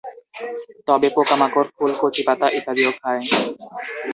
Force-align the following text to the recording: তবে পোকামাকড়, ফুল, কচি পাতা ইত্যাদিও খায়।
তবে 0.87 1.07
পোকামাকড়, 1.15 1.69
ফুল, 1.75 1.91
কচি 2.01 2.21
পাতা 2.27 2.47
ইত্যাদিও 2.57 2.91
খায়। 2.99 3.21